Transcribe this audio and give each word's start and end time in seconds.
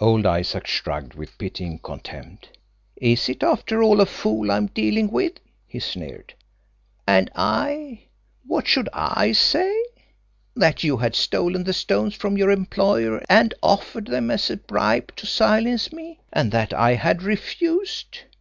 Old 0.00 0.26
Isaac 0.26 0.66
shrugged 0.66 1.14
with 1.14 1.38
pitying 1.38 1.78
contempt. 1.78 2.58
"Is 2.96 3.28
it, 3.28 3.44
after 3.44 3.80
all, 3.80 4.00
a 4.00 4.06
fool 4.06 4.50
I 4.50 4.56
am 4.56 4.66
dealing 4.66 5.08
with!" 5.08 5.34
he 5.68 5.78
sneered. 5.78 6.34
"And 7.06 7.30
I 7.36 8.02
what 8.44 8.66
should 8.66 8.88
I 8.92 9.30
say? 9.30 9.80
That 10.56 10.82
you 10.82 10.96
had 10.96 11.14
stolen 11.14 11.62
the 11.62 11.72
stones 11.72 12.16
from 12.16 12.36
your 12.36 12.50
employer 12.50 13.22
and 13.28 13.54
offered 13.62 14.06
them 14.08 14.32
as 14.32 14.50
a 14.50 14.56
bribe 14.56 15.14
to 15.14 15.26
silence 15.26 15.92
me, 15.92 16.18
and 16.32 16.50
that 16.50 16.74
I 16.74 16.94
had 16.94 17.22
refused. 17.22 18.18